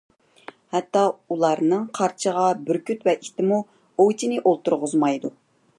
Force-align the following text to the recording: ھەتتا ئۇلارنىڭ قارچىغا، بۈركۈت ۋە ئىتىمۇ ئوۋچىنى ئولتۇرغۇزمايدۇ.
ھەتتا 0.75 1.03
ئۇلارنىڭ 1.33 1.83
قارچىغا، 1.99 2.47
بۈركۈت 2.71 3.07
ۋە 3.09 3.15
ئىتىمۇ 3.19 3.61
ئوۋچىنى 3.67 4.43
ئولتۇرغۇزمايدۇ. 4.49 5.35